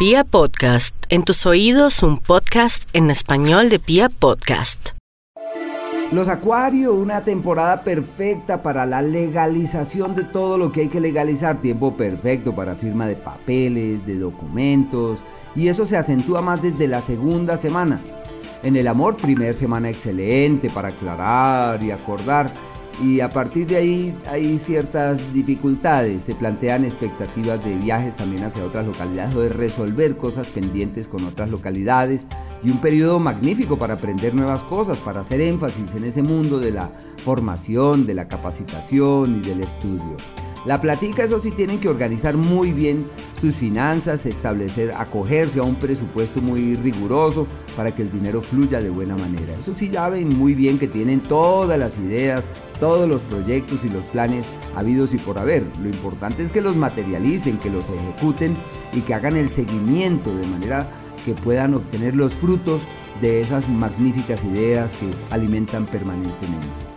[0.00, 4.92] Pia Podcast, en tus oídos un podcast en español de Pia Podcast.
[6.10, 11.60] Los Acuario, una temporada perfecta para la legalización de todo lo que hay que legalizar,
[11.60, 15.18] tiempo perfecto para firma de papeles, de documentos,
[15.54, 18.00] y eso se acentúa más desde la segunda semana.
[18.62, 22.50] En el amor, primer semana excelente para aclarar y acordar
[23.02, 28.64] y a partir de ahí hay ciertas dificultades, se plantean expectativas de viajes también hacia
[28.64, 32.26] otras localidades o de resolver cosas pendientes con otras localidades
[32.62, 36.72] y un periodo magnífico para aprender nuevas cosas, para hacer énfasis en ese mundo de
[36.72, 36.92] la
[37.24, 40.16] formación, de la capacitación y del estudio.
[40.66, 43.06] La platica, eso sí, tienen que organizar muy bien
[43.40, 47.46] sus finanzas, establecer, acogerse a un presupuesto muy riguroso
[47.76, 49.54] para que el dinero fluya de buena manera.
[49.54, 52.44] Eso sí, ya ven muy bien que tienen todas las ideas,
[52.78, 54.46] todos los proyectos y los planes
[54.76, 55.64] habidos y por haber.
[55.82, 58.54] Lo importante es que los materialicen, que los ejecuten
[58.92, 60.90] y que hagan el seguimiento de manera
[61.24, 62.82] que puedan obtener los frutos
[63.22, 66.89] de esas magníficas ideas que alimentan permanentemente.